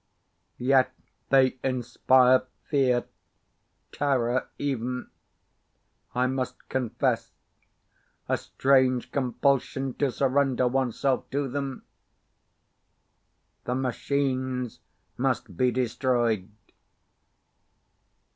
[0.57, 0.91] Yet
[1.29, 3.05] they inspire fear,
[3.91, 5.11] terror, even,
[6.15, 7.33] I must confess,
[8.27, 11.83] a strange compulsion to surrender oneself to them.
[13.65, 14.79] The Machines
[15.17, 16.49] must be destroyed.